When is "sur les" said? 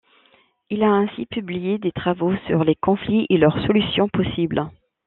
2.47-2.73